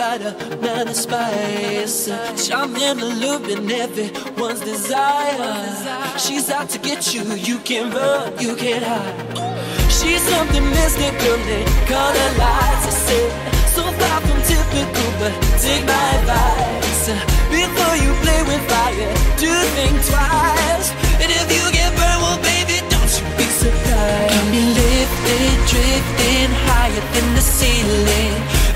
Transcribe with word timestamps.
just 0.00 0.40
the 0.40 0.46
right 0.46 0.58
amount 0.58 0.88
of 0.88 0.96
spice. 0.96 2.06
Charming, 2.46 3.00
alluring, 3.00 3.70
everyone's 3.70 4.60
desire. 4.60 6.18
She's 6.18 6.50
out 6.50 6.68
to 6.70 6.78
get 6.78 7.14
you, 7.14 7.22
you 7.34 7.58
can't 7.58 7.92
run, 7.94 8.38
you 8.38 8.56
can't 8.56 8.84
hide. 8.84 9.90
She's 9.90 10.22
something 10.22 10.64
mystical, 10.70 11.36
they 11.48 11.64
call 11.88 12.12
her 12.20 12.32
lights. 12.38 12.86
I 12.86 12.94
said, 13.06 13.30
so 13.76 13.82
far 13.82 14.20
from 14.20 14.40
typical, 14.50 15.10
but 15.20 15.34
take 15.60 15.84
my 15.86 16.06
advice. 16.18 17.06
Before 17.50 17.96
you 18.04 18.12
play 18.24 18.40
with 18.50 18.62
fire, 18.70 19.12
do 19.36 19.52
think 19.76 19.96
twice. 20.10 20.88
And 21.20 21.30
if 21.30 21.46
you 21.56 21.64
get 21.72 21.90
burned, 21.98 22.22
well, 22.24 22.40
baby, 22.40 22.80
don't 22.88 23.12
you 23.18 23.26
be 23.36 23.46
surprised. 23.62 24.32
Can 24.32 24.46
be 24.50 24.64
lifted, 24.80 25.56
drifting 25.70 26.50
higher 26.66 27.04
than 27.14 27.34
the 27.34 27.40
ceiling. 27.40 28.49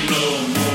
Make 0.00 0.71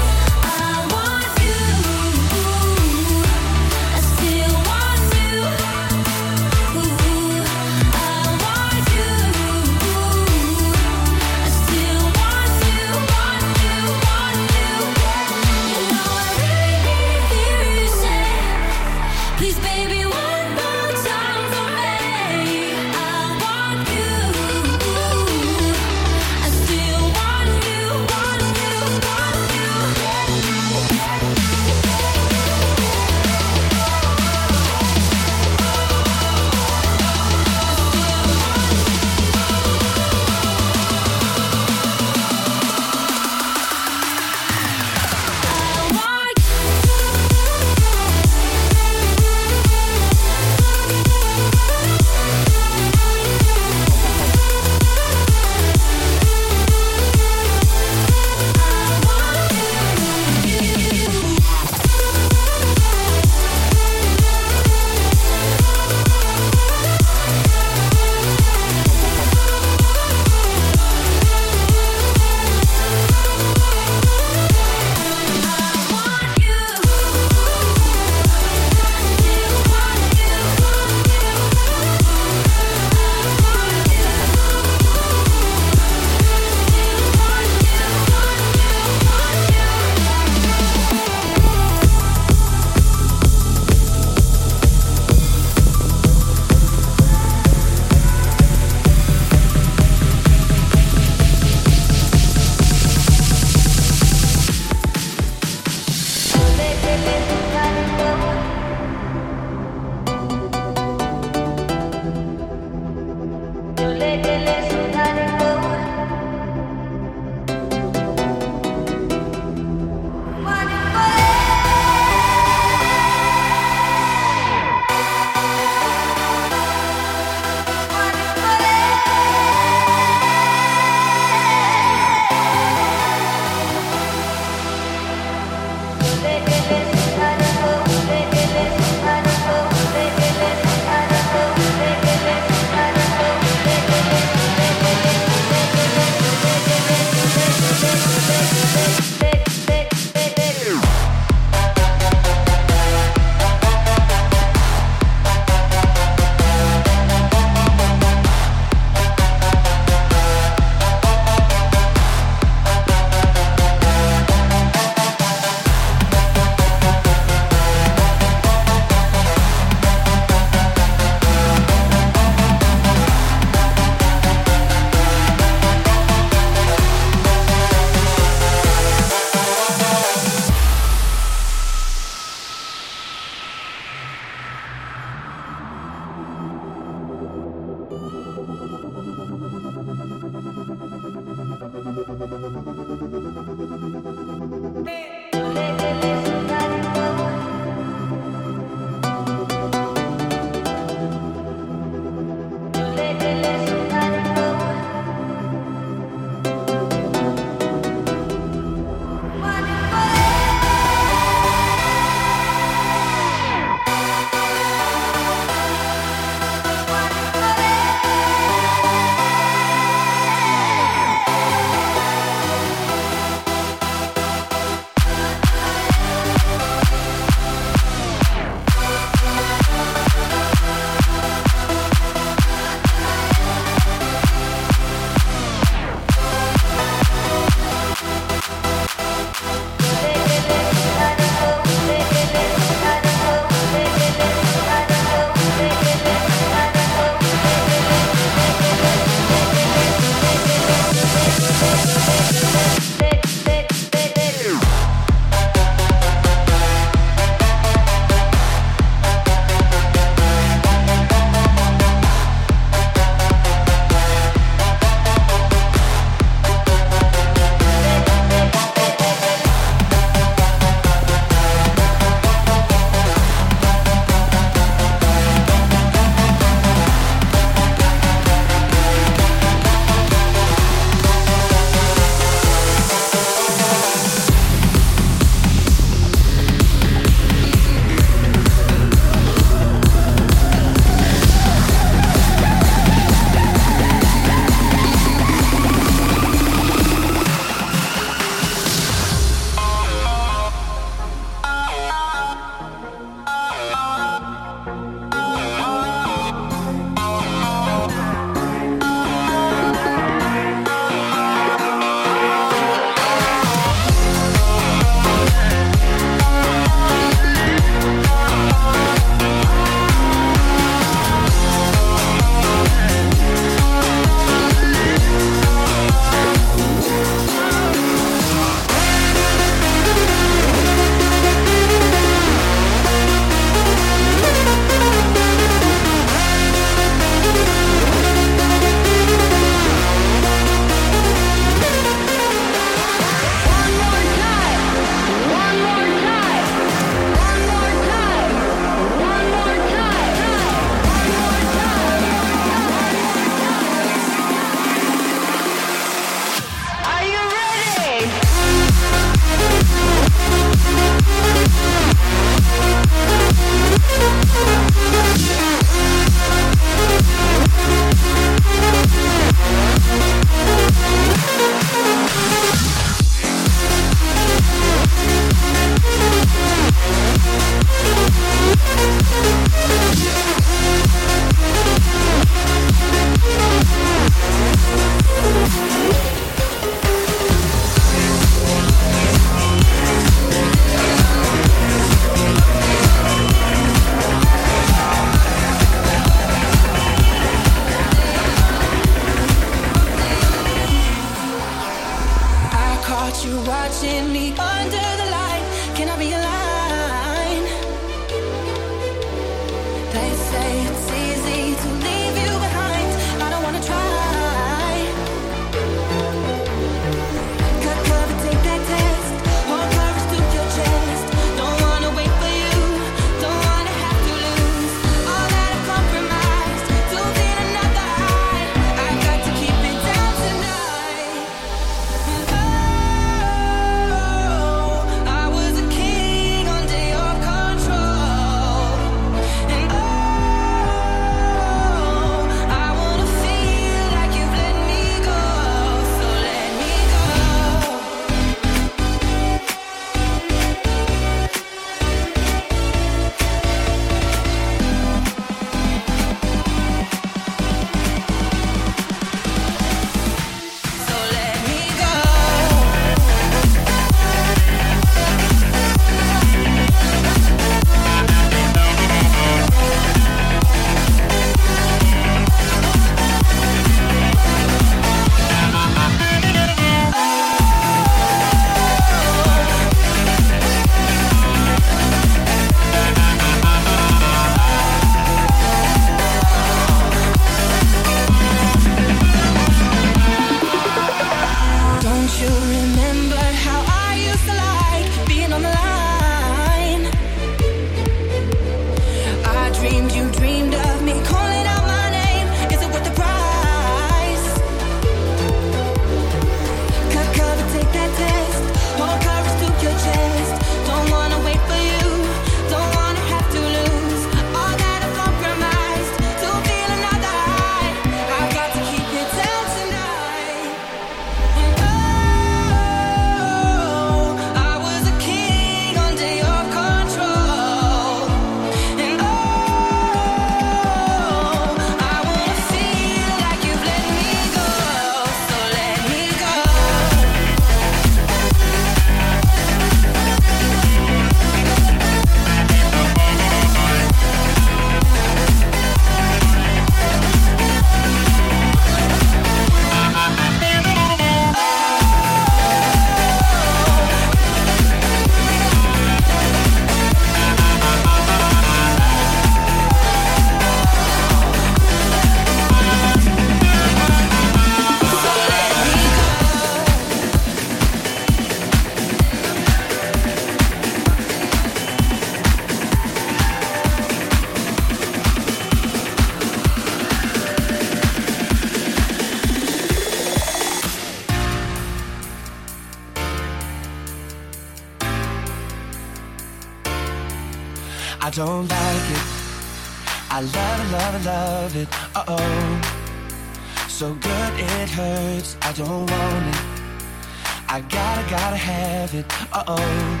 uh 599.40 599.44
oh. 599.46 600.00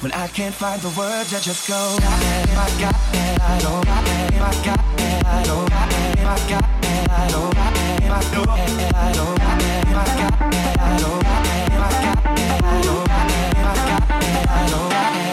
When 0.00 0.12
I 0.12 0.26
can't 0.28 0.54
find 0.54 0.80
the 0.82 0.88
words, 0.98 1.32
I 1.32 1.40
just 1.40 1.68
go. 1.68 1.74
Got 1.74 2.22
it, 2.22 2.48
I 2.50 2.68
got 2.80 2.94
it, 3.14 3.40
I 3.40 3.58
don't 3.60 3.84
got 3.84 4.06
it, 4.06 4.34
I 4.34 4.52
got 4.64 5.00
it, 5.00 5.26
I 5.26 5.42
don't 5.44 5.68
got 5.70 5.92
it, 5.92 6.18
I 6.18 6.38
got 6.50 6.64
it, 6.84 7.10
I 7.10 7.28
don't 7.30 7.54
got 7.54 7.72
it, 7.72 8.02
I 8.02 8.22
don't 8.34 8.46
got 8.46 8.58
it, 8.58 8.94
I 8.94 9.12
don't 9.12 9.38
got 9.38 9.62
it, 9.62 9.86
I 9.86 10.06
got 10.20 10.54
it, 10.54 10.78
I 10.78 10.98
don't 10.98 11.22
got 11.22 11.46
it, 11.46 11.72
I 11.72 11.90
got 12.02 12.38
it, 12.38 12.64
I 12.64 12.82
don't 12.82 13.06
got 13.06 13.30
it, 13.30 13.56
I 13.56 14.68
don't 14.70 14.90
got 14.90 15.16
it. 15.16 15.31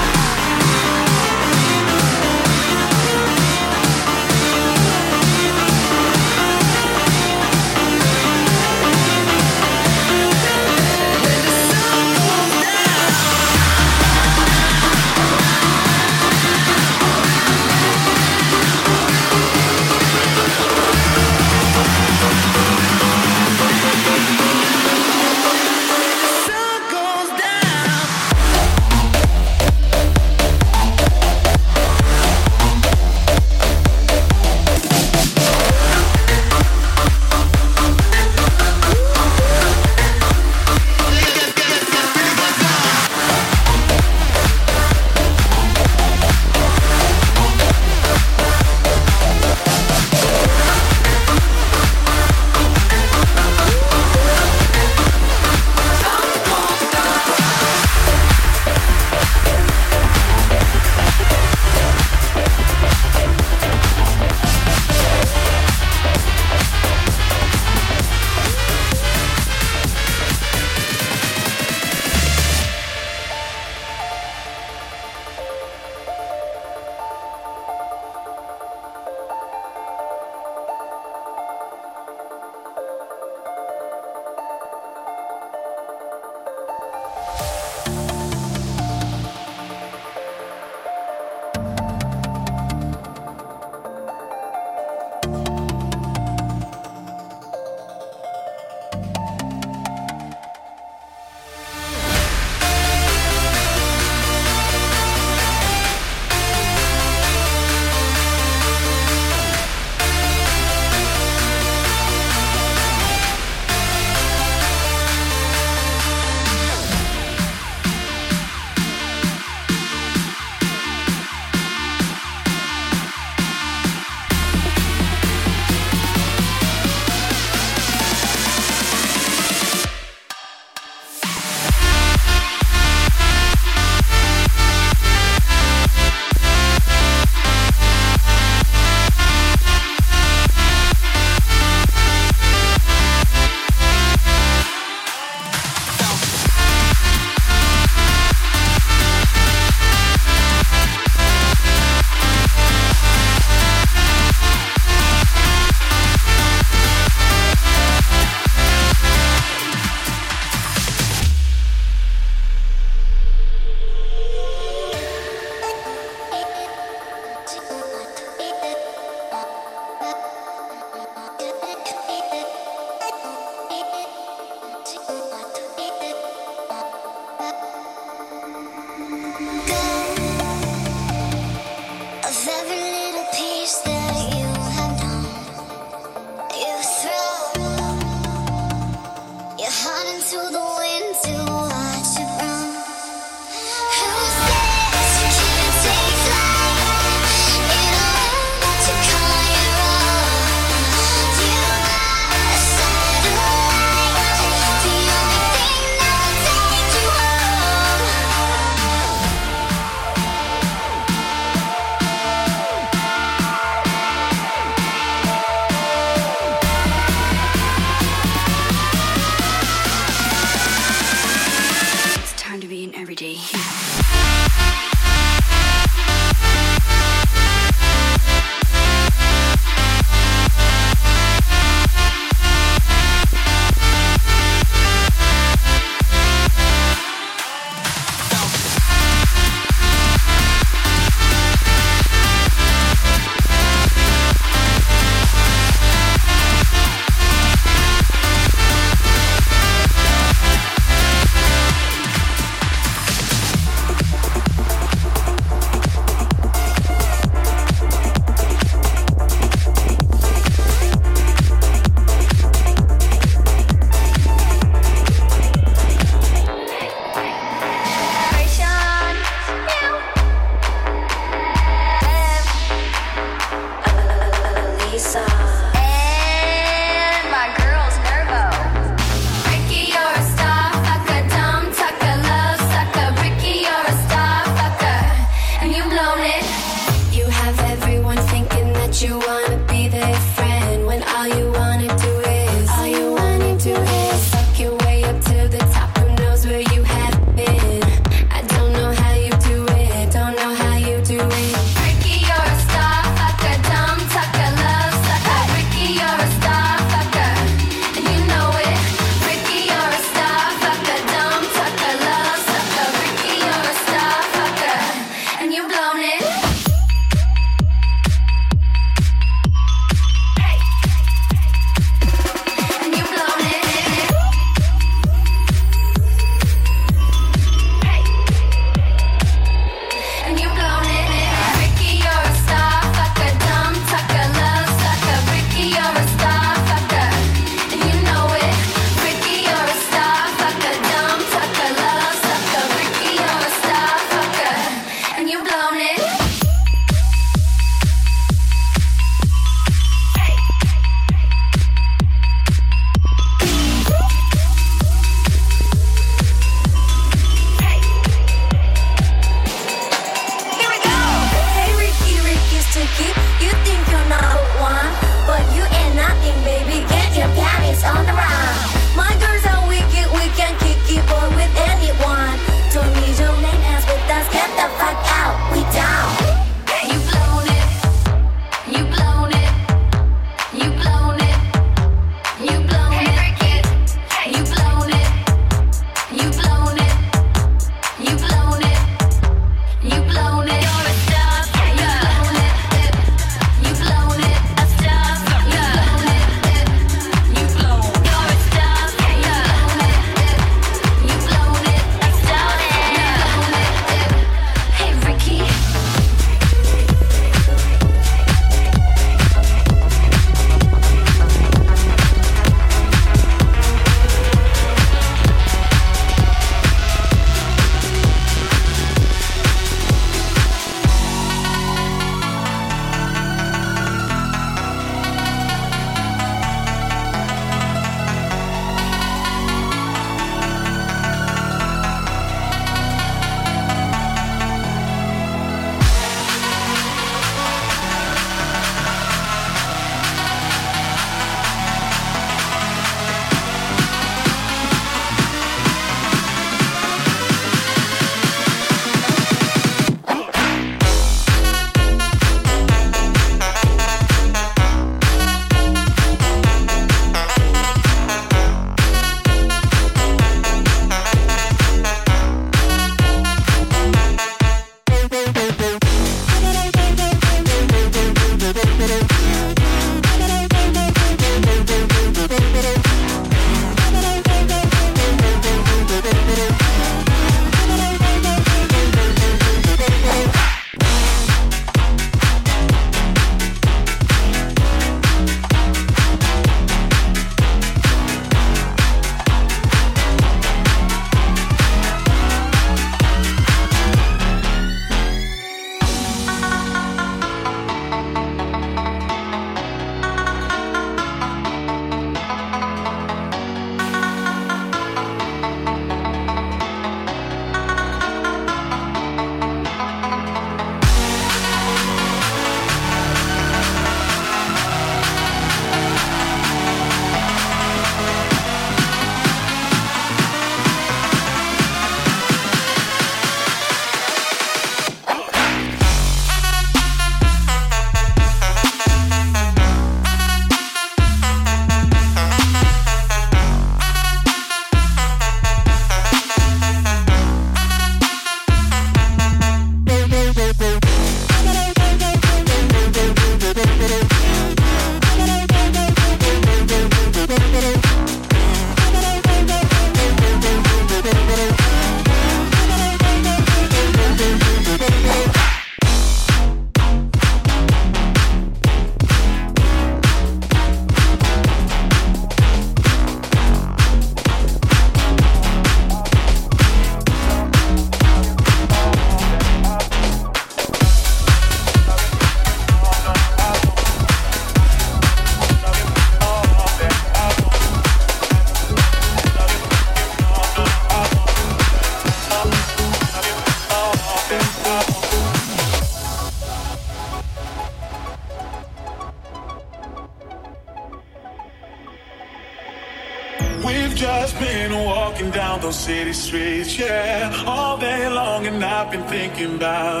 Yeah, 596.81 597.43
all 597.45 597.77
day 597.77 598.09
long, 598.09 598.47
and 598.47 598.63
I've 598.63 598.91
been 598.91 599.03
thinking 599.03 599.55
about 599.55 600.00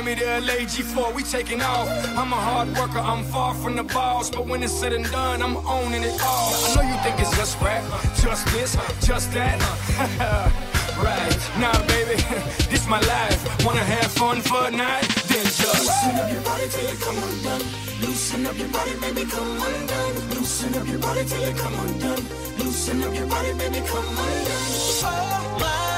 Miami 0.00 0.18
to 0.18 0.40
LA, 0.40 0.64
G4, 0.64 1.14
we 1.14 1.22
taking 1.22 1.60
off. 1.60 1.86
I'm 2.16 2.32
a 2.32 2.36
hard 2.36 2.68
worker, 2.68 3.00
I'm 3.00 3.22
far 3.22 3.52
from 3.54 3.76
the 3.76 3.82
boss, 3.82 4.30
but 4.30 4.46
when 4.46 4.62
it's 4.62 4.72
said 4.72 4.94
and 4.94 5.04
done, 5.10 5.42
I'm 5.42 5.58
owning 5.66 6.02
it 6.02 6.18
all. 6.24 6.54
I 6.54 6.74
know 6.74 6.82
you 6.88 6.96
think 7.02 7.20
it's 7.20 7.36
just 7.36 7.60
rap, 7.60 7.84
just 8.16 8.46
this, 8.46 8.78
just 9.04 9.30
that. 9.34 9.60
right, 11.04 11.36
nah, 11.60 11.76
baby, 11.86 12.16
this 12.72 12.88
my 12.88 12.98
life. 13.00 13.64
Wanna 13.66 13.84
have 13.84 14.10
fun 14.12 14.40
for 14.40 14.68
a 14.68 14.70
night? 14.70 15.06
Then 15.28 15.44
just 15.44 15.84
loosen 15.84 16.16
up 16.16 16.32
your 16.32 16.42
body 16.48 16.68
till 16.70 16.86
it 16.88 17.00
come 17.00 17.18
undone. 17.18 17.66
Loosen 18.00 18.46
up 18.46 18.58
your 18.58 18.68
body, 18.68 18.94
baby, 19.02 19.24
come 19.28 19.60
undone. 19.60 20.14
Loosen 20.30 20.74
up 20.76 20.88
your 20.88 20.98
body 20.98 21.24
till 21.26 21.44
it 21.44 21.56
come 21.58 21.74
undone. 21.74 22.24
Loosen 22.56 23.02
up 23.02 23.14
your 23.14 23.26
body, 23.26 23.52
baby, 23.52 23.80
come 23.86 24.08
undone. 24.08 24.70
Oh 25.04 25.58
my, 25.60 25.89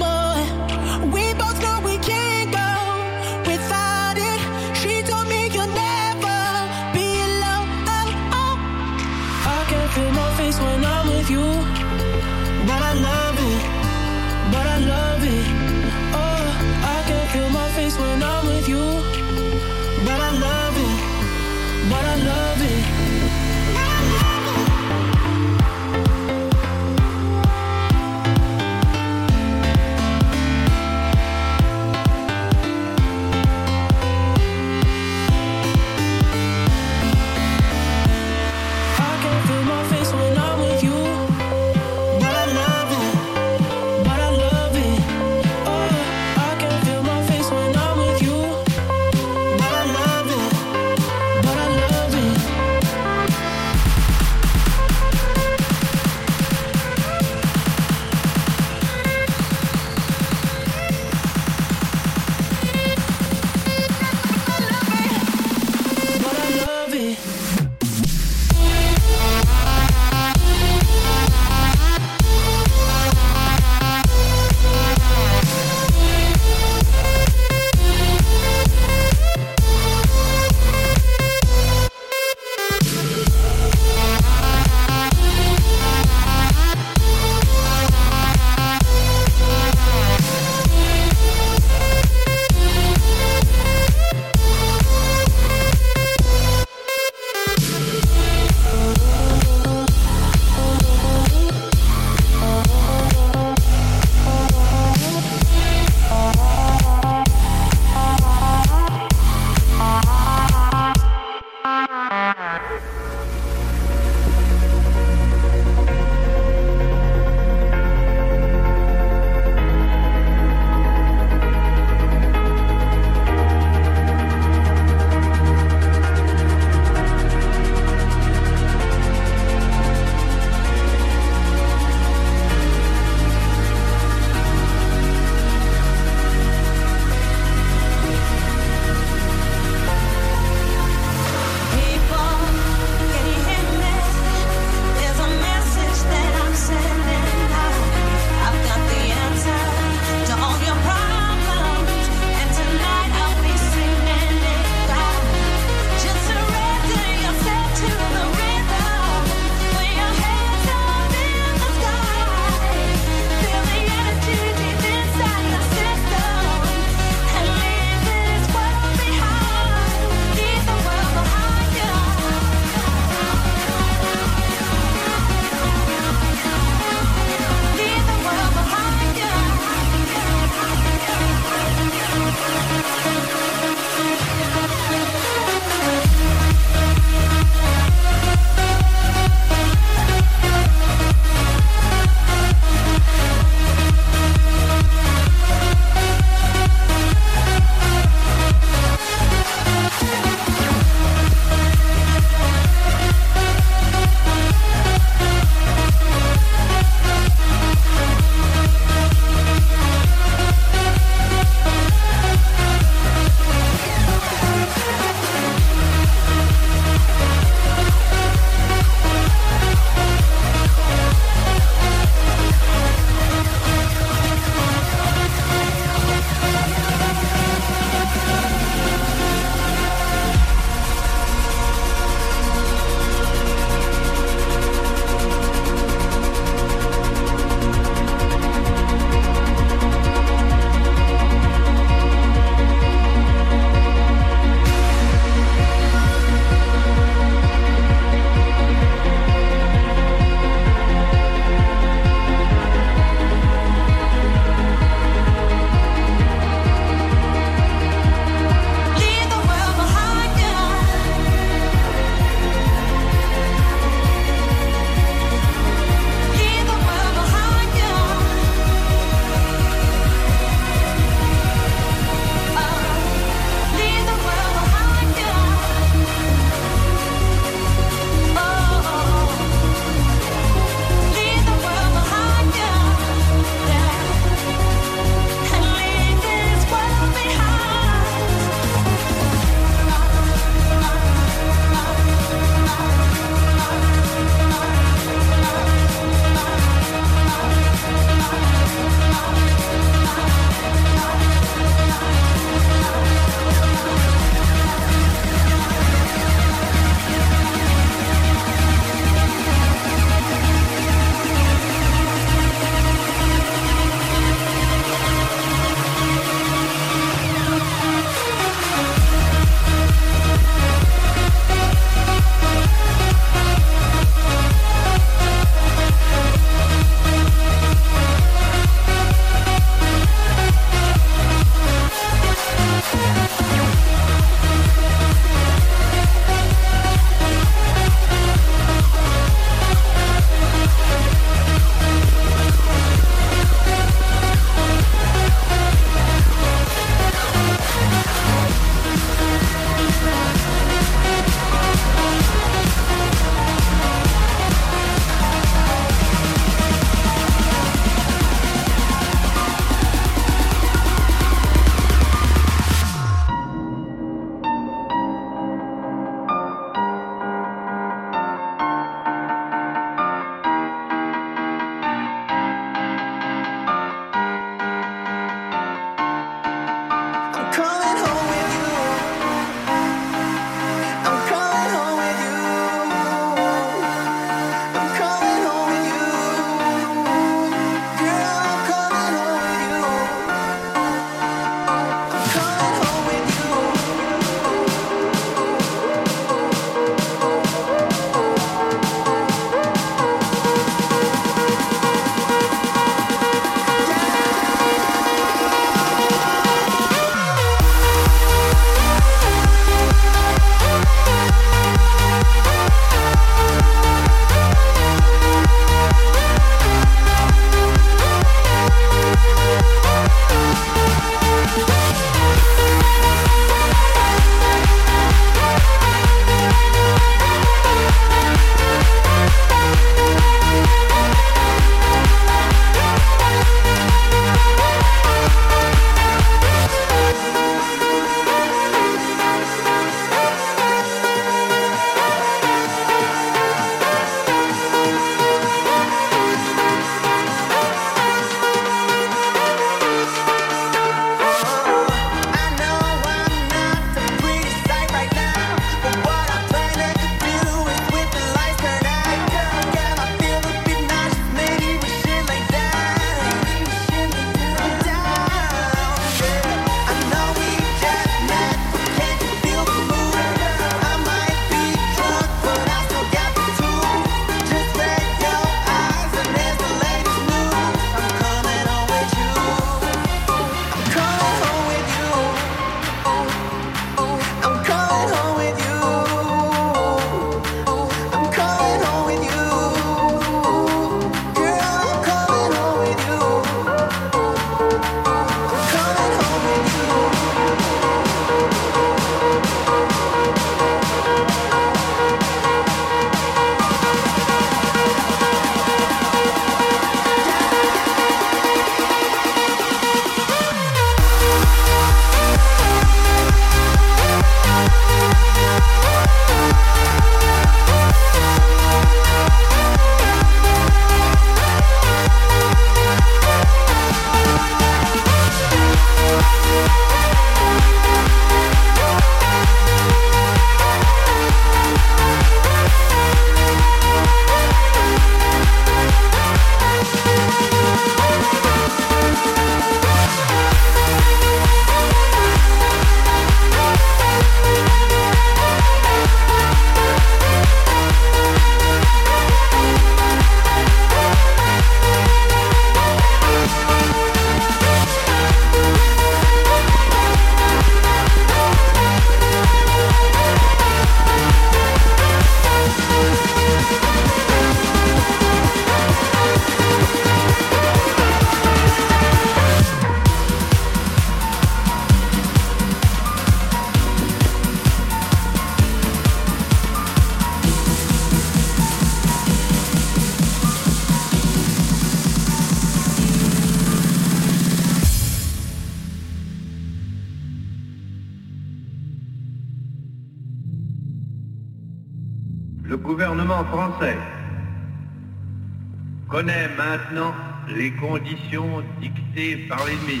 conditions 597.72 598.62
dictées 598.80 599.36
par 599.48 599.64
l'ennemi. 599.64 600.00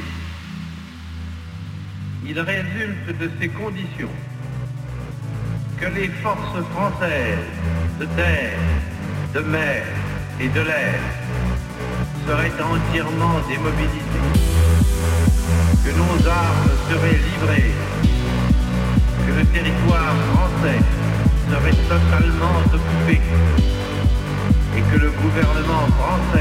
Il 2.24 2.38
résulte 2.38 3.18
de 3.18 3.30
ces 3.40 3.48
conditions 3.48 4.10
que 5.78 5.86
les 5.86 6.08
forces 6.08 6.62
françaises 6.72 7.48
de 8.00 8.06
terre, 8.16 8.58
de 9.34 9.40
mer 9.40 9.84
et 10.40 10.48
de 10.48 10.60
l'air 10.60 11.00
seraient 12.26 12.60
entièrement 12.60 13.38
démobilisées, 13.48 14.26
que 15.84 15.90
nos 15.96 16.28
armes 16.28 16.70
seraient 16.90 17.20
livrées, 17.28 17.74
que 19.26 19.32
le 19.38 19.46
territoire 19.46 20.14
français 20.32 20.82
serait 21.50 21.78
totalement 21.88 22.58
occupé 22.74 23.20
et 24.76 24.80
que 24.80 24.98
le 24.98 25.10
gouvernement 25.10 25.86
français 25.98 26.35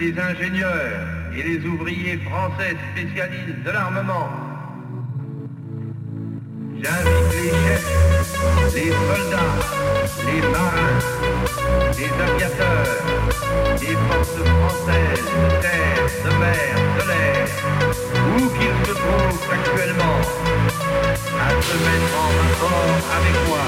les 0.00 0.18
ingénieurs 0.18 1.06
et 1.36 1.42
les 1.42 1.66
ouvriers 1.66 2.16
français 2.16 2.74
spécialistes 2.92 3.62
de 3.62 3.70
l'armement. 3.70 4.30
J'invite 6.82 7.30
les 7.36 7.50
chefs, 7.50 8.74
les 8.74 8.90
soldats, 8.90 9.56
les 10.24 10.40
marins, 10.48 11.00
les 11.98 12.12
aviateurs, 12.32 13.04
les 13.82 13.96
forces 14.08 14.40
françaises 14.48 15.28
de 15.36 15.60
terre, 15.60 16.06
de 16.24 16.30
mer, 16.44 16.72
de 16.96 17.02
l'air, 17.10 17.46
où 18.36 18.48
qu'ils 18.56 18.80
se 18.86 18.94
trouvent 18.94 19.44
actuellement, 19.52 20.18
à 21.38 21.50
se 21.60 21.76
mettre 21.86 22.12
en 22.24 22.30
rapport 22.40 23.00
avec 23.18 23.36
moi. 23.48 23.64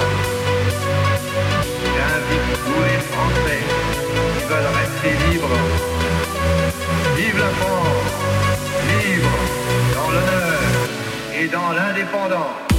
J'invite 1.95 2.49
tous 2.65 2.83
les 2.89 3.01
Français 3.13 3.63
qui 4.33 4.45
veulent 4.49 4.73
rester 4.81 5.13
libres. 5.31 5.92
France, 7.61 8.15
libre 8.89 9.37
dans 9.95 10.11
l'honneur 10.11 10.61
et 11.39 11.49
dans 11.49 11.73
l'indépendance. 11.73 12.72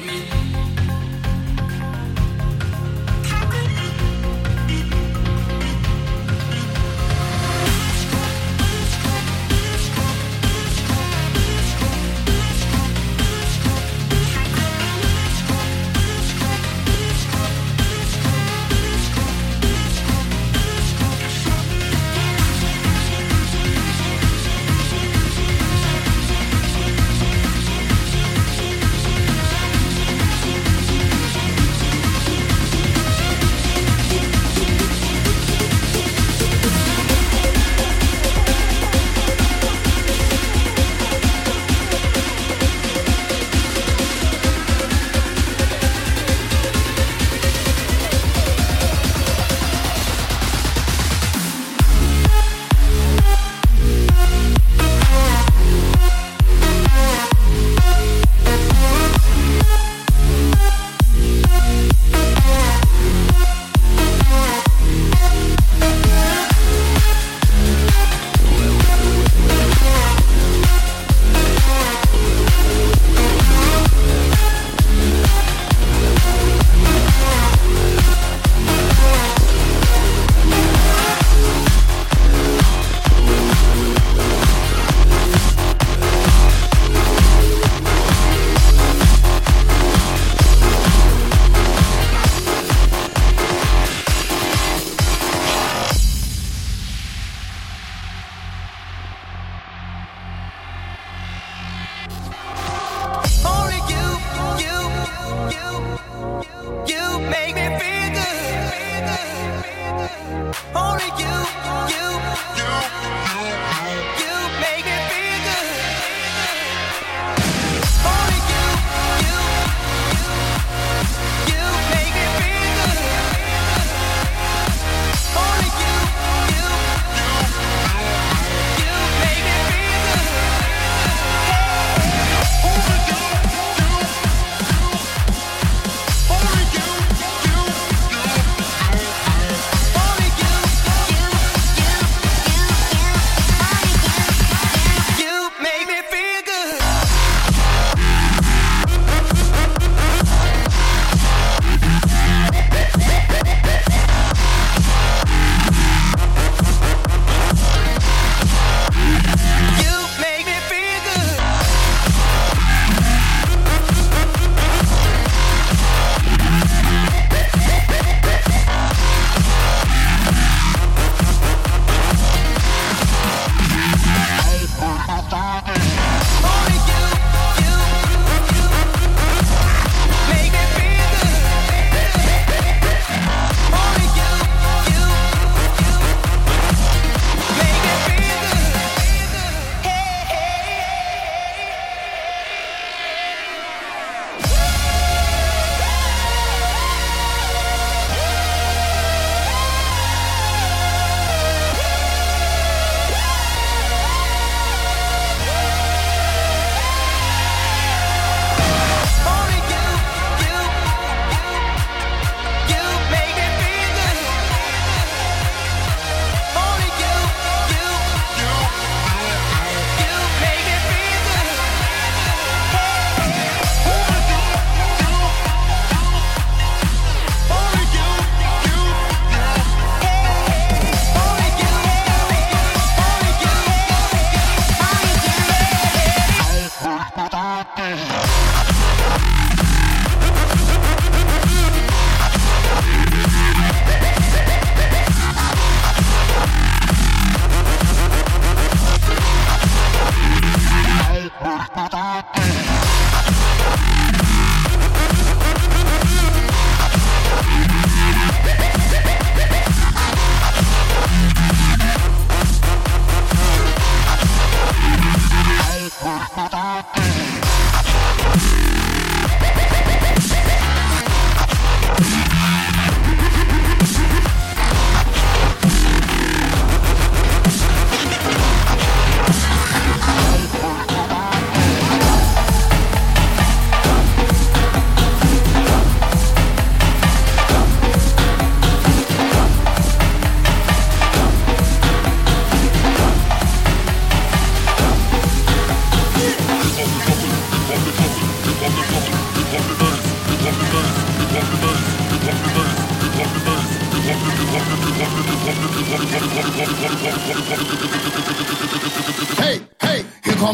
Thank 0.00 0.41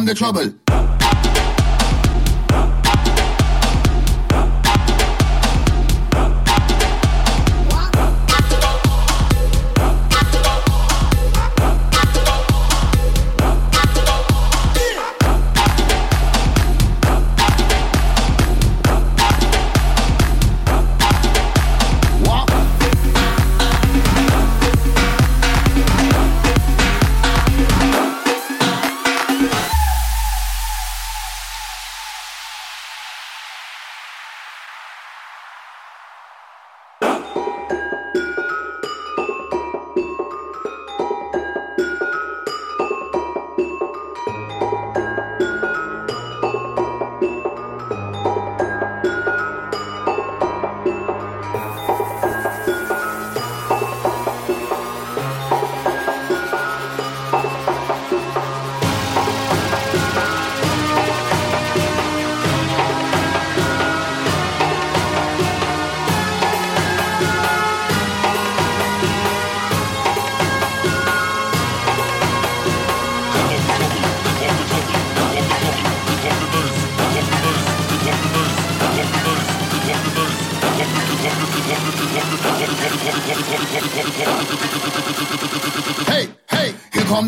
the 0.08 0.14
trouble. 0.14 0.57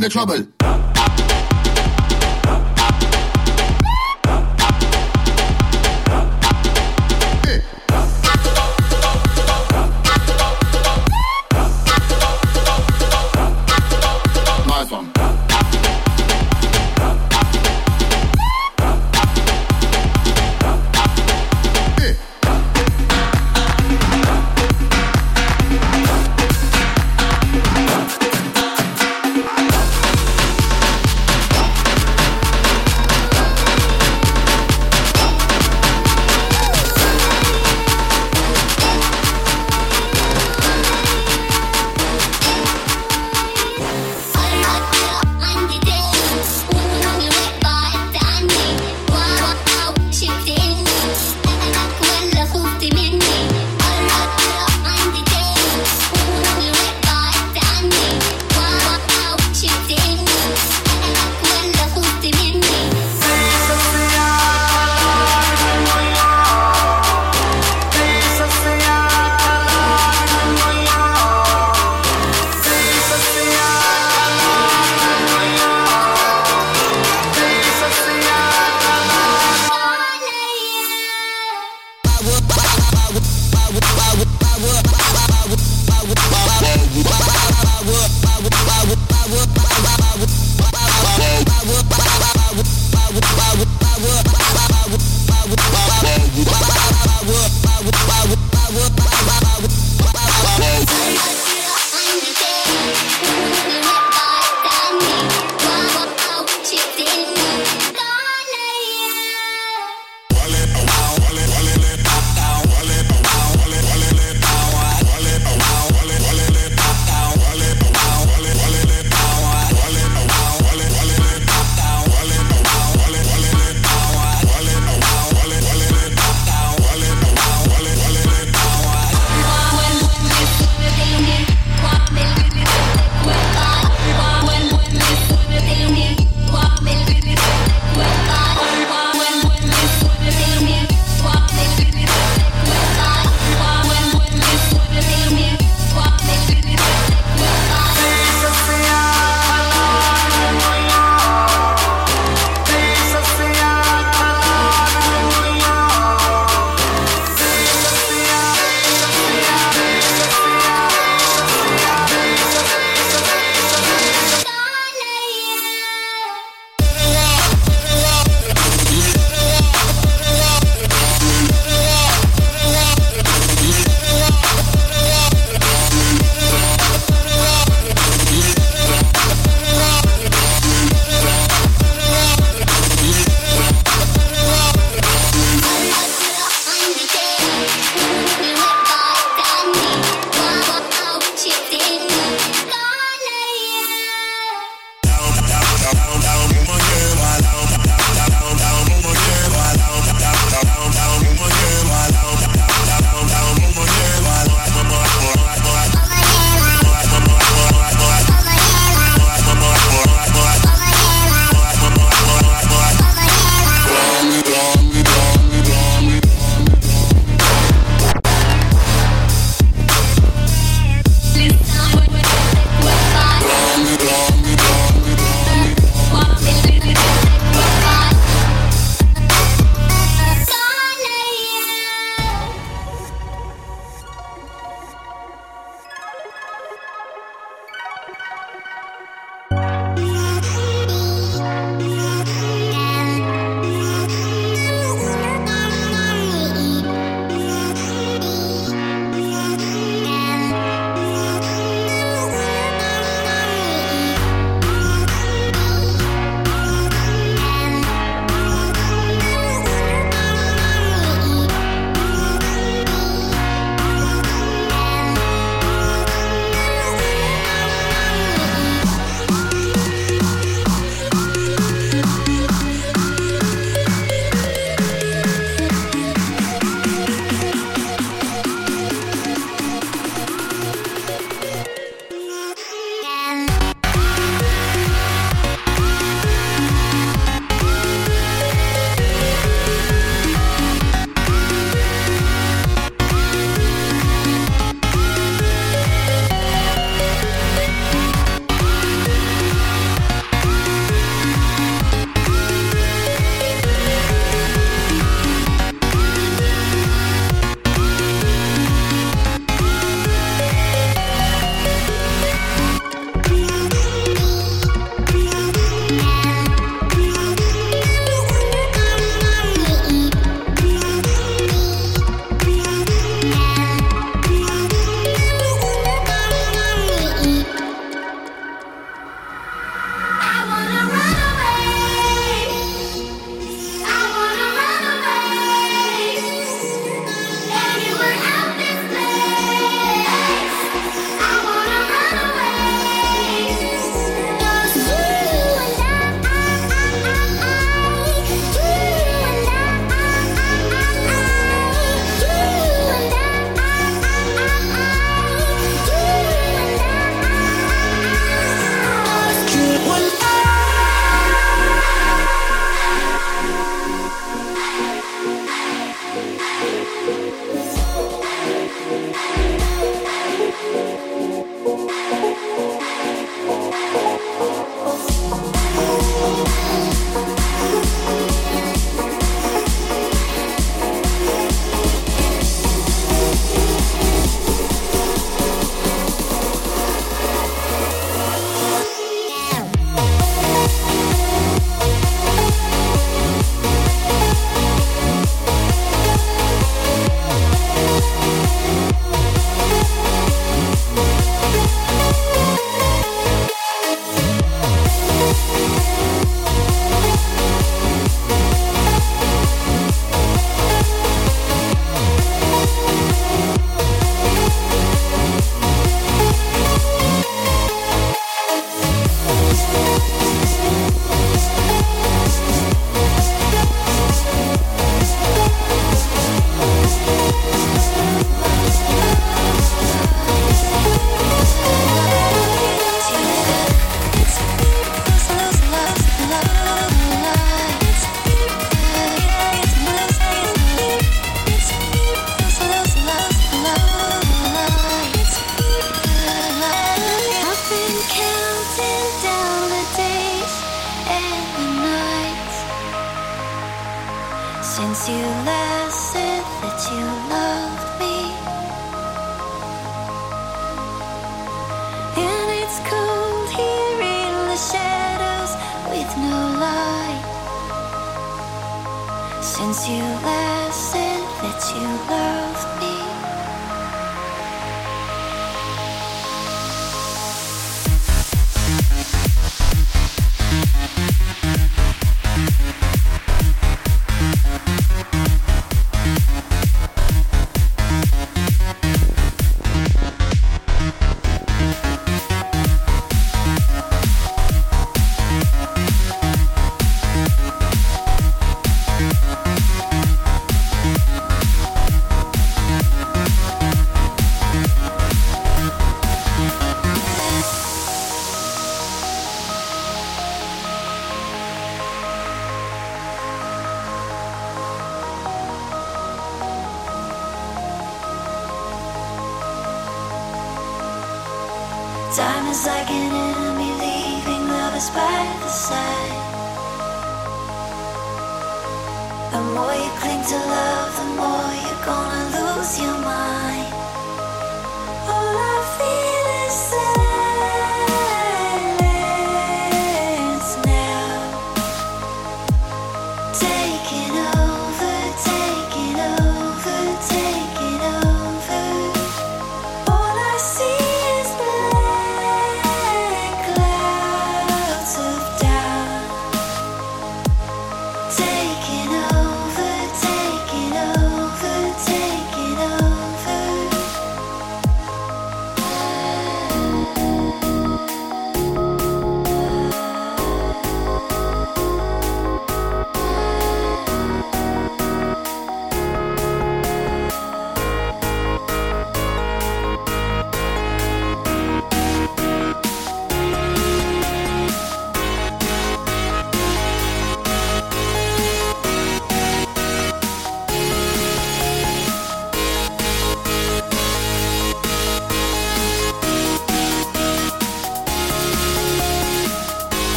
The 0.00 0.08
trouble. 0.08 0.49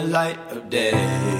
the 0.00 0.06
light 0.06 0.38
of 0.50 0.70
day. 0.70 1.39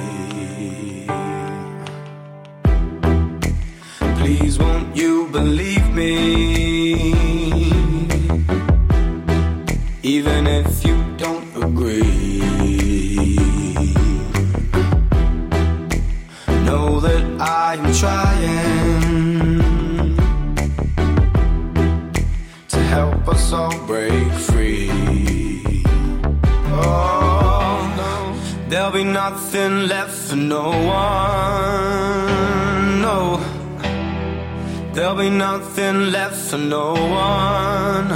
left 29.88 30.14
for 30.28 30.36
no 30.36 30.70
one. 30.70 32.30
No, 33.02 33.38
there'll 34.92 35.16
be 35.16 35.30
nothing 35.30 36.10
left 36.10 36.36
for 36.36 36.58
no 36.58 36.92
one. 36.92 38.12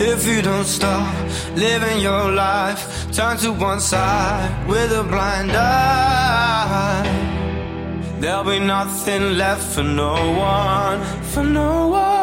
If 0.00 0.26
you 0.26 0.42
don't 0.42 0.66
stop 0.66 1.14
living 1.56 2.00
your 2.00 2.30
life, 2.32 3.10
turn 3.12 3.36
to 3.38 3.52
one 3.52 3.80
side 3.80 4.66
with 4.68 4.92
a 4.92 5.04
blind 5.04 5.52
eye. 5.52 7.04
There'll 8.20 8.44
be 8.44 8.58
nothing 8.58 9.36
left 9.38 9.62
for 9.74 9.82
no 9.82 10.14
one, 10.38 11.00
for 11.32 11.44
no 11.44 11.88
one. 11.88 12.13